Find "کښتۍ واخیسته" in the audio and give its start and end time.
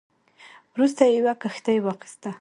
1.41-2.29